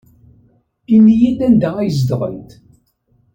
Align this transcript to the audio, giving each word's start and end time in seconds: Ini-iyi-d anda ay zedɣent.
Ini-iyi-d 0.95 1.39
anda 1.47 1.69
ay 1.77 1.89
zedɣent. 1.99 2.49